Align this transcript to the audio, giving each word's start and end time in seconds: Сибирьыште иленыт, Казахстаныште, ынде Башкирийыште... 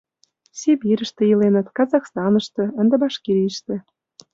Сибирьыште 0.59 1.23
иленыт, 1.33 1.67
Казахстаныште, 1.77 2.63
ынде 2.79 2.95
Башкирийыште... 3.01 3.75